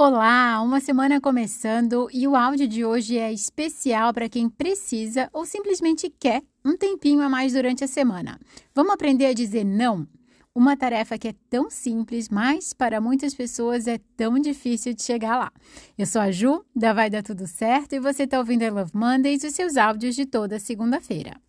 Olá, 0.00 0.62
uma 0.62 0.78
semana 0.78 1.20
começando 1.20 2.08
e 2.12 2.28
o 2.28 2.36
áudio 2.36 2.68
de 2.68 2.84
hoje 2.84 3.18
é 3.18 3.32
especial 3.32 4.14
para 4.14 4.28
quem 4.28 4.48
precisa 4.48 5.28
ou 5.32 5.44
simplesmente 5.44 6.08
quer 6.08 6.40
um 6.64 6.76
tempinho 6.76 7.20
a 7.20 7.28
mais 7.28 7.52
durante 7.52 7.82
a 7.82 7.88
semana. 7.88 8.38
Vamos 8.72 8.92
aprender 8.92 9.26
a 9.26 9.32
dizer 9.32 9.64
não? 9.64 10.06
Uma 10.54 10.76
tarefa 10.76 11.18
que 11.18 11.26
é 11.26 11.34
tão 11.50 11.68
simples, 11.68 12.28
mas 12.28 12.72
para 12.72 13.00
muitas 13.00 13.34
pessoas 13.34 13.88
é 13.88 13.98
tão 14.16 14.38
difícil 14.38 14.94
de 14.94 15.02
chegar 15.02 15.36
lá. 15.36 15.52
Eu 15.98 16.06
sou 16.06 16.22
a 16.22 16.30
Ju, 16.30 16.64
da 16.76 16.92
Vai 16.92 17.10
Dar 17.10 17.24
Tudo 17.24 17.48
Certo, 17.48 17.94
e 17.94 17.98
você 17.98 18.22
está 18.22 18.38
ouvindo 18.38 18.62
a 18.62 18.70
Love 18.70 18.92
Mondays, 18.94 19.42
os 19.42 19.52
seus 19.52 19.76
áudios 19.76 20.14
de 20.14 20.26
toda 20.26 20.60
segunda-feira. 20.60 21.40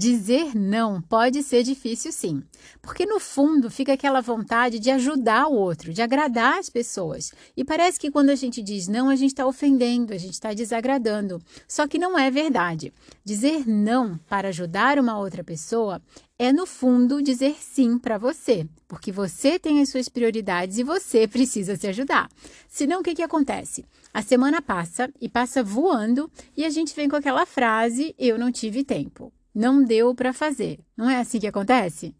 Dizer 0.00 0.56
não 0.56 0.98
pode 0.98 1.42
ser 1.42 1.62
difícil, 1.62 2.10
sim, 2.10 2.42
porque 2.80 3.04
no 3.04 3.20
fundo 3.20 3.70
fica 3.70 3.92
aquela 3.92 4.22
vontade 4.22 4.78
de 4.78 4.90
ajudar 4.90 5.46
o 5.46 5.52
outro, 5.52 5.92
de 5.92 6.00
agradar 6.00 6.58
as 6.58 6.70
pessoas. 6.70 7.34
E 7.54 7.62
parece 7.62 8.00
que 8.00 8.10
quando 8.10 8.30
a 8.30 8.34
gente 8.34 8.62
diz 8.62 8.88
não, 8.88 9.10
a 9.10 9.14
gente 9.14 9.32
está 9.32 9.46
ofendendo, 9.46 10.14
a 10.14 10.16
gente 10.16 10.32
está 10.32 10.54
desagradando. 10.54 11.38
Só 11.68 11.86
que 11.86 11.98
não 11.98 12.18
é 12.18 12.30
verdade. 12.30 12.94
Dizer 13.22 13.68
não 13.68 14.18
para 14.26 14.48
ajudar 14.48 14.98
uma 14.98 15.18
outra 15.18 15.44
pessoa 15.44 16.00
é, 16.38 16.50
no 16.50 16.64
fundo, 16.64 17.20
dizer 17.20 17.56
sim 17.60 17.98
para 17.98 18.16
você, 18.16 18.66
porque 18.88 19.12
você 19.12 19.58
tem 19.58 19.82
as 19.82 19.90
suas 19.90 20.08
prioridades 20.08 20.78
e 20.78 20.82
você 20.82 21.28
precisa 21.28 21.76
se 21.76 21.86
ajudar. 21.88 22.30
Senão, 22.70 23.00
o 23.00 23.02
que, 23.02 23.14
que 23.14 23.22
acontece? 23.22 23.84
A 24.14 24.22
semana 24.22 24.62
passa 24.62 25.12
e 25.20 25.28
passa 25.28 25.62
voando 25.62 26.30
e 26.56 26.64
a 26.64 26.70
gente 26.70 26.96
vem 26.96 27.06
com 27.06 27.16
aquela 27.16 27.44
frase: 27.44 28.14
Eu 28.18 28.38
não 28.38 28.50
tive 28.50 28.82
tempo 28.82 29.30
não 29.54 29.82
deu 29.82 30.14
para 30.14 30.32
fazer. 30.32 30.78
Não 30.96 31.08
é 31.08 31.16
assim 31.16 31.40
que 31.40 31.46
acontece? 31.46 32.14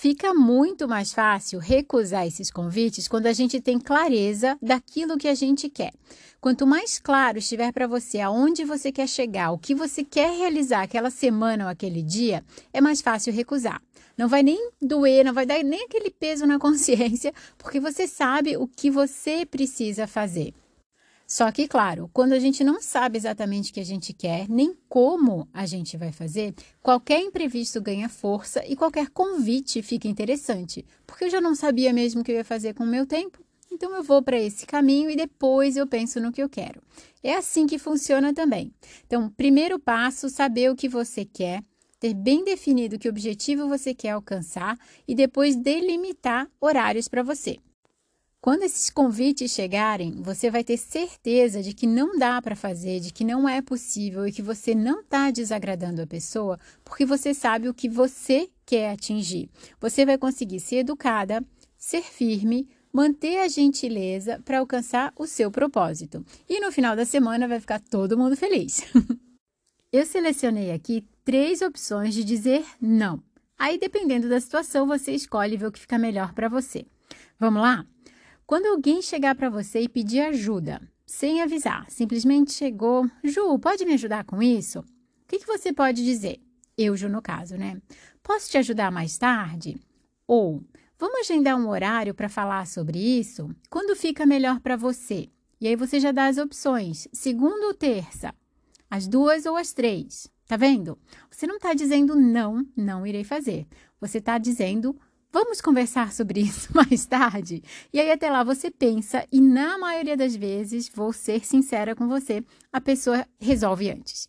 Fica 0.00 0.32
muito 0.32 0.86
mais 0.86 1.12
fácil 1.12 1.58
recusar 1.58 2.24
esses 2.24 2.52
convites 2.52 3.08
quando 3.08 3.26
a 3.26 3.32
gente 3.32 3.60
tem 3.60 3.80
clareza 3.80 4.56
daquilo 4.62 5.18
que 5.18 5.26
a 5.26 5.34
gente 5.34 5.68
quer. 5.68 5.92
Quanto 6.40 6.64
mais 6.64 7.00
claro 7.00 7.38
estiver 7.38 7.72
para 7.72 7.88
você 7.88 8.20
aonde 8.20 8.64
você 8.64 8.92
quer 8.92 9.08
chegar, 9.08 9.50
o 9.50 9.58
que 9.58 9.74
você 9.74 10.04
quer 10.04 10.30
realizar 10.38 10.82
aquela 10.82 11.10
semana 11.10 11.64
ou 11.64 11.70
aquele 11.70 12.00
dia, 12.00 12.44
é 12.72 12.80
mais 12.80 13.00
fácil 13.00 13.32
recusar. 13.32 13.82
Não 14.16 14.28
vai 14.28 14.44
nem 14.44 14.70
doer, 14.80 15.24
não 15.24 15.34
vai 15.34 15.44
dar 15.44 15.60
nem 15.64 15.84
aquele 15.84 16.10
peso 16.10 16.46
na 16.46 16.60
consciência, 16.60 17.32
porque 17.56 17.80
você 17.80 18.06
sabe 18.06 18.56
o 18.56 18.68
que 18.68 18.92
você 18.92 19.44
precisa 19.44 20.06
fazer. 20.06 20.54
Só 21.30 21.52
que, 21.52 21.68
claro, 21.68 22.08
quando 22.10 22.32
a 22.32 22.38
gente 22.38 22.64
não 22.64 22.80
sabe 22.80 23.18
exatamente 23.18 23.70
o 23.70 23.74
que 23.74 23.80
a 23.80 23.84
gente 23.84 24.14
quer, 24.14 24.48
nem 24.48 24.74
como 24.88 25.46
a 25.52 25.66
gente 25.66 25.94
vai 25.94 26.10
fazer, 26.10 26.54
qualquer 26.82 27.20
imprevisto 27.20 27.82
ganha 27.82 28.08
força 28.08 28.64
e 28.66 28.74
qualquer 28.74 29.10
convite 29.10 29.82
fica 29.82 30.08
interessante, 30.08 30.86
porque 31.06 31.24
eu 31.24 31.30
já 31.30 31.38
não 31.38 31.54
sabia 31.54 31.92
mesmo 31.92 32.22
o 32.22 32.24
que 32.24 32.32
eu 32.32 32.36
ia 32.36 32.44
fazer 32.44 32.72
com 32.72 32.84
o 32.84 32.86
meu 32.86 33.06
tempo. 33.06 33.44
Então 33.70 33.94
eu 33.94 34.02
vou 34.02 34.22
para 34.22 34.40
esse 34.40 34.64
caminho 34.64 35.10
e 35.10 35.16
depois 35.16 35.76
eu 35.76 35.86
penso 35.86 36.18
no 36.18 36.32
que 36.32 36.42
eu 36.42 36.48
quero. 36.48 36.82
É 37.22 37.34
assim 37.34 37.66
que 37.66 37.78
funciona 37.78 38.32
também. 38.32 38.72
Então, 39.06 39.28
primeiro 39.28 39.78
passo, 39.78 40.30
saber 40.30 40.70
o 40.70 40.74
que 40.74 40.88
você 40.88 41.26
quer, 41.26 41.62
ter 42.00 42.14
bem 42.14 42.42
definido 42.42 42.98
que 42.98 43.06
objetivo 43.06 43.68
você 43.68 43.92
quer 43.92 44.12
alcançar 44.12 44.78
e 45.06 45.14
depois 45.14 45.56
delimitar 45.56 46.48
horários 46.58 47.06
para 47.06 47.22
você. 47.22 47.58
Quando 48.40 48.62
esses 48.62 48.88
convites 48.88 49.50
chegarem, 49.50 50.22
você 50.22 50.48
vai 50.48 50.62
ter 50.62 50.76
certeza 50.76 51.60
de 51.60 51.72
que 51.74 51.88
não 51.88 52.16
dá 52.16 52.40
para 52.40 52.54
fazer, 52.54 53.00
de 53.00 53.12
que 53.12 53.24
não 53.24 53.48
é 53.48 53.60
possível 53.60 54.26
e 54.26 54.32
que 54.32 54.40
você 54.40 54.76
não 54.76 55.00
está 55.00 55.30
desagradando 55.32 56.00
a 56.02 56.06
pessoa, 56.06 56.58
porque 56.84 57.04
você 57.04 57.34
sabe 57.34 57.68
o 57.68 57.74
que 57.74 57.88
você 57.88 58.48
quer 58.64 58.92
atingir. 58.92 59.50
Você 59.80 60.06
vai 60.06 60.16
conseguir 60.16 60.60
ser 60.60 60.76
educada, 60.76 61.44
ser 61.76 62.02
firme, 62.02 62.68
manter 62.92 63.38
a 63.40 63.48
gentileza 63.48 64.40
para 64.44 64.60
alcançar 64.60 65.12
o 65.16 65.26
seu 65.26 65.50
propósito. 65.50 66.24
E 66.48 66.60
no 66.60 66.70
final 66.70 66.94
da 66.94 67.04
semana 67.04 67.48
vai 67.48 67.58
ficar 67.58 67.80
todo 67.80 68.16
mundo 68.16 68.36
feliz. 68.36 68.82
Eu 69.90 70.06
selecionei 70.06 70.70
aqui 70.70 71.04
três 71.24 71.60
opções 71.60 72.14
de 72.14 72.22
dizer 72.22 72.64
não. 72.80 73.20
Aí, 73.58 73.78
dependendo 73.78 74.28
da 74.28 74.40
situação, 74.40 74.86
você 74.86 75.10
escolhe 75.10 75.56
ver 75.56 75.66
o 75.66 75.72
que 75.72 75.80
fica 75.80 75.98
melhor 75.98 76.32
para 76.32 76.48
você. 76.48 76.86
Vamos 77.40 77.62
lá? 77.62 77.84
Quando 78.48 78.64
alguém 78.64 79.02
chegar 79.02 79.34
para 79.34 79.50
você 79.50 79.82
e 79.82 79.88
pedir 79.90 80.20
ajuda, 80.20 80.80
sem 81.04 81.42
avisar, 81.42 81.84
simplesmente 81.90 82.50
chegou, 82.50 83.06
Ju, 83.22 83.58
pode 83.58 83.84
me 83.84 83.92
ajudar 83.92 84.24
com 84.24 84.42
isso? 84.42 84.78
O 84.78 84.84
que, 85.28 85.40
que 85.40 85.46
você 85.46 85.70
pode 85.70 86.02
dizer? 86.02 86.40
Eu, 86.74 86.96
Ju, 86.96 87.10
no 87.10 87.20
caso, 87.20 87.58
né? 87.58 87.78
Posso 88.22 88.50
te 88.50 88.56
ajudar 88.56 88.90
mais 88.90 89.18
tarde? 89.18 89.78
Ou, 90.26 90.64
vamos 90.98 91.20
agendar 91.20 91.58
um 91.60 91.68
horário 91.68 92.14
para 92.14 92.30
falar 92.30 92.66
sobre 92.66 92.98
isso? 92.98 93.54
Quando 93.68 93.94
fica 93.94 94.24
melhor 94.24 94.60
para 94.60 94.76
você? 94.76 95.28
E 95.60 95.68
aí 95.68 95.76
você 95.76 96.00
já 96.00 96.10
dá 96.10 96.24
as 96.24 96.38
opções, 96.38 97.06
segunda 97.12 97.66
ou 97.66 97.74
terça, 97.74 98.34
as 98.90 99.06
duas 99.06 99.44
ou 99.44 99.56
as 99.56 99.74
três. 99.74 100.26
Tá 100.46 100.56
vendo? 100.56 100.98
Você 101.30 101.46
não 101.46 101.56
está 101.56 101.74
dizendo 101.74 102.16
não, 102.16 102.66
não 102.74 103.06
irei 103.06 103.24
fazer. 103.24 103.66
Você 104.00 104.16
está 104.16 104.38
dizendo 104.38 104.98
Vamos 105.30 105.60
conversar 105.60 106.12
sobre 106.12 106.40
isso 106.40 106.70
mais 106.74 107.04
tarde? 107.04 107.62
E 107.92 108.00
aí, 108.00 108.10
até 108.10 108.30
lá, 108.30 108.42
você 108.42 108.70
pensa, 108.70 109.26
e 109.30 109.40
na 109.40 109.78
maioria 109.78 110.16
das 110.16 110.34
vezes, 110.34 110.88
vou 110.88 111.12
ser 111.12 111.44
sincera 111.44 111.94
com 111.94 112.08
você, 112.08 112.42
a 112.72 112.80
pessoa 112.80 113.26
resolve 113.38 113.90
antes. 113.90 114.28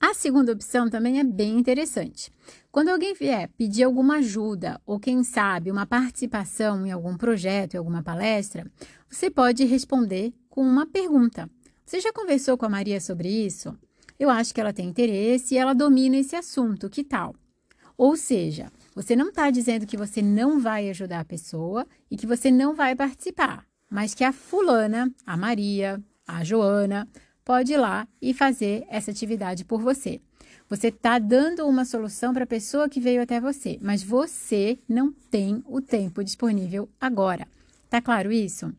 A 0.00 0.12
segunda 0.12 0.52
opção 0.52 0.90
também 0.90 1.18
é 1.18 1.24
bem 1.24 1.56
interessante. 1.58 2.30
Quando 2.70 2.90
alguém 2.90 3.14
vier 3.14 3.48
pedir 3.56 3.84
alguma 3.84 4.16
ajuda 4.16 4.80
ou, 4.84 5.00
quem 5.00 5.22
sabe, 5.24 5.70
uma 5.70 5.86
participação 5.86 6.84
em 6.84 6.90
algum 6.90 7.16
projeto, 7.16 7.74
em 7.74 7.78
alguma 7.78 8.02
palestra, 8.02 8.70
você 9.08 9.30
pode 9.30 9.64
responder 9.64 10.34
com 10.50 10.60
uma 10.60 10.84
pergunta. 10.84 11.48
Você 11.86 12.00
já 12.00 12.12
conversou 12.12 12.58
com 12.58 12.66
a 12.66 12.68
Maria 12.68 13.00
sobre 13.00 13.28
isso? 13.28 13.74
Eu 14.18 14.28
acho 14.28 14.52
que 14.52 14.60
ela 14.60 14.72
tem 14.72 14.88
interesse 14.88 15.54
e 15.54 15.58
ela 15.58 15.72
domina 15.72 16.16
esse 16.16 16.36
assunto, 16.36 16.90
que 16.90 17.02
tal? 17.02 17.34
Ou 17.96 18.16
seja, 18.16 18.70
você 18.94 19.14
não 19.14 19.28
está 19.28 19.50
dizendo 19.50 19.86
que 19.86 19.96
você 19.96 20.20
não 20.20 20.60
vai 20.60 20.88
ajudar 20.90 21.20
a 21.20 21.24
pessoa 21.24 21.86
e 22.10 22.16
que 22.16 22.26
você 22.26 22.50
não 22.50 22.74
vai 22.74 22.94
participar, 22.94 23.64
mas 23.90 24.14
que 24.14 24.24
a 24.24 24.32
fulana, 24.32 25.12
a 25.26 25.36
Maria, 25.36 26.02
a 26.26 26.42
Joana, 26.42 27.08
pode 27.44 27.72
ir 27.74 27.76
lá 27.76 28.08
e 28.20 28.32
fazer 28.32 28.84
essa 28.88 29.10
atividade 29.10 29.64
por 29.64 29.80
você. 29.80 30.20
Você 30.68 30.88
está 30.88 31.18
dando 31.18 31.66
uma 31.66 31.84
solução 31.84 32.32
para 32.32 32.44
a 32.44 32.46
pessoa 32.46 32.88
que 32.88 33.00
veio 33.00 33.22
até 33.22 33.38
você, 33.38 33.78
mas 33.82 34.02
você 34.02 34.78
não 34.88 35.12
tem 35.30 35.62
o 35.66 35.80
tempo 35.80 36.24
disponível 36.24 36.88
agora. 37.00 37.46
Tá 37.90 38.00
claro 38.00 38.32
isso? 38.32 38.72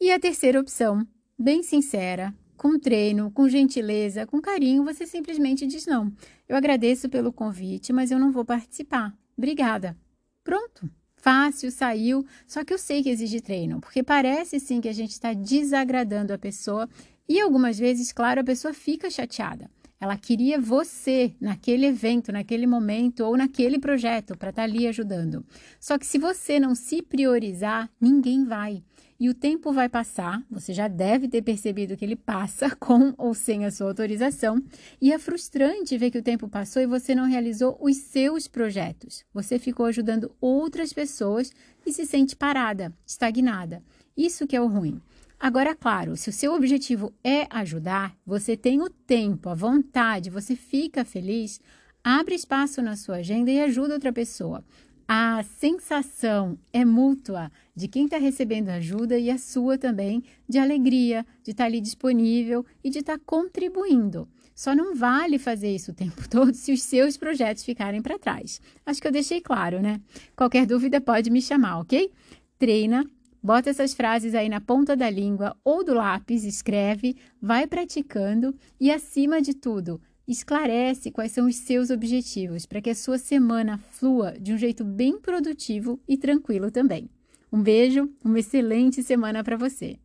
E 0.00 0.12
a 0.12 0.20
terceira 0.20 0.60
opção, 0.60 1.06
bem 1.38 1.62
sincera, 1.62 2.32
com 2.56 2.78
treino, 2.78 3.30
com 3.30 3.48
gentileza, 3.48 4.26
com 4.26 4.40
carinho, 4.40 4.84
você 4.84 5.06
simplesmente 5.06 5.66
diz 5.66 5.86
não. 5.86 6.12
Eu 6.48 6.56
agradeço 6.56 7.08
pelo 7.08 7.32
convite, 7.32 7.92
mas 7.92 8.10
eu 8.10 8.18
não 8.18 8.32
vou 8.32 8.44
participar. 8.44 9.16
Obrigada. 9.36 9.96
Pronto. 10.42 10.88
Fácil, 11.16 11.70
saiu. 11.70 12.24
Só 12.46 12.62
que 12.64 12.74
eu 12.74 12.78
sei 12.78 13.02
que 13.02 13.08
exige 13.08 13.40
treino, 13.40 13.80
porque 13.80 14.02
parece 14.02 14.60
sim 14.60 14.80
que 14.80 14.88
a 14.88 14.92
gente 14.92 15.12
está 15.12 15.32
desagradando 15.32 16.32
a 16.32 16.38
pessoa 16.38 16.88
e 17.28 17.40
algumas 17.40 17.78
vezes, 17.78 18.12
claro, 18.12 18.42
a 18.42 18.44
pessoa 18.44 18.74
fica 18.74 19.08
chateada. 19.08 19.70
Ela 20.00 20.16
queria 20.16 20.60
você 20.60 21.34
naquele 21.40 21.86
evento, 21.86 22.32
naquele 22.32 22.66
momento 22.66 23.20
ou 23.20 23.36
naquele 23.36 23.78
projeto 23.78 24.36
para 24.36 24.50
estar 24.50 24.62
tá 24.62 24.68
ali 24.68 24.86
ajudando. 24.86 25.44
Só 25.80 25.98
que 25.98 26.06
se 26.06 26.18
você 26.18 26.60
não 26.60 26.74
se 26.74 27.00
priorizar, 27.00 27.90
ninguém 28.00 28.44
vai 28.44 28.82
e 29.18 29.28
o 29.28 29.34
tempo 29.34 29.72
vai 29.72 29.88
passar, 29.88 30.42
você 30.50 30.72
já 30.72 30.88
deve 30.88 31.28
ter 31.28 31.40
percebido 31.42 31.96
que 31.96 32.04
ele 32.04 32.16
passa 32.16 32.74
com 32.76 33.14
ou 33.16 33.32
sem 33.32 33.64
a 33.64 33.70
sua 33.70 33.88
autorização, 33.88 34.62
e 35.00 35.12
é 35.12 35.18
frustrante 35.18 35.96
ver 35.96 36.10
que 36.10 36.18
o 36.18 36.22
tempo 36.22 36.48
passou 36.48 36.82
e 36.82 36.86
você 36.86 37.14
não 37.14 37.26
realizou 37.26 37.78
os 37.80 37.96
seus 37.96 38.48
projetos. 38.48 39.24
Você 39.32 39.58
ficou 39.58 39.86
ajudando 39.86 40.34
outras 40.40 40.92
pessoas 40.92 41.52
e 41.86 41.92
se 41.92 42.04
sente 42.06 42.34
parada, 42.34 42.92
estagnada. 43.06 43.82
Isso 44.16 44.46
que 44.46 44.56
é 44.56 44.60
o 44.60 44.66
ruim. 44.66 45.00
Agora, 45.44 45.74
claro, 45.74 46.16
se 46.16 46.30
o 46.30 46.32
seu 46.32 46.54
objetivo 46.54 47.12
é 47.22 47.46
ajudar, 47.50 48.16
você 48.24 48.56
tem 48.56 48.80
o 48.80 48.88
tempo, 48.88 49.50
a 49.50 49.54
vontade, 49.54 50.30
você 50.30 50.56
fica 50.56 51.04
feliz, 51.04 51.60
abre 52.02 52.34
espaço 52.34 52.80
na 52.80 52.96
sua 52.96 53.16
agenda 53.16 53.50
e 53.50 53.60
ajuda 53.60 53.92
outra 53.92 54.10
pessoa 54.10 54.64
a 55.06 55.42
sensação 55.42 56.58
é 56.72 56.84
mútua 56.84 57.50
de 57.76 57.88
quem 57.88 58.06
está 58.06 58.16
recebendo 58.16 58.70
ajuda 58.70 59.18
e 59.18 59.30
a 59.30 59.38
sua 59.38 59.76
também 59.76 60.22
de 60.48 60.58
alegria, 60.58 61.26
de 61.42 61.50
estar 61.50 61.64
tá 61.64 61.66
ali 61.68 61.80
disponível 61.80 62.64
e 62.82 62.90
de 62.90 63.00
estar 63.00 63.18
tá 63.18 63.24
contribuindo. 63.24 64.26
Só 64.54 64.74
não 64.74 64.94
vale 64.94 65.38
fazer 65.38 65.74
isso 65.74 65.90
o 65.90 65.94
tempo 65.94 66.26
todo 66.28 66.54
se 66.54 66.72
os 66.72 66.82
seus 66.82 67.16
projetos 67.16 67.64
ficarem 67.64 68.00
para 68.00 68.18
trás. 68.18 68.60
Acho 68.86 69.00
que 69.00 69.08
eu 69.08 69.12
deixei 69.12 69.40
claro, 69.40 69.80
né? 69.80 70.00
Qualquer 70.34 70.66
dúvida 70.66 71.00
pode 71.00 71.30
me 71.30 71.42
chamar, 71.42 71.80
ok? 71.80 72.10
Treina, 72.58 73.04
bota 73.44 73.68
essas 73.68 73.92
frases 73.92 74.34
aí 74.34 74.48
na 74.48 74.58
ponta 74.58 74.96
da 74.96 75.10
língua 75.10 75.54
ou 75.62 75.84
do 75.84 75.92
lápis, 75.92 76.44
escreve, 76.44 77.14
vai 77.42 77.66
praticando 77.66 78.54
e, 78.80 78.90
acima 78.90 79.42
de 79.42 79.52
tudo, 79.52 80.00
esclarece 80.26 81.10
quais 81.10 81.32
são 81.32 81.46
os 81.46 81.56
seus 81.56 81.90
objetivos 81.90 82.64
para 82.64 82.80
que 82.80 82.88
a 82.88 82.94
sua 82.94 83.18
semana 83.18 83.76
flua 83.90 84.32
de 84.40 84.54
um 84.54 84.56
jeito 84.56 84.82
bem 84.82 85.20
produtivo 85.20 86.00
e 86.08 86.16
tranquilo 86.16 86.70
também. 86.70 87.10
Um 87.52 87.62
beijo, 87.62 88.10
uma 88.24 88.38
excelente 88.38 89.02
semana 89.02 89.44
para 89.44 89.58
você! 89.58 89.98